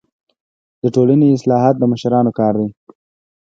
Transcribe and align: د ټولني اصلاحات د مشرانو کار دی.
د 0.81 0.83
ټولني 0.95 1.27
اصلاحات 1.37 1.75
د 1.79 1.83
مشرانو 1.91 2.31
کار 2.39 2.53
دی. 2.59 2.69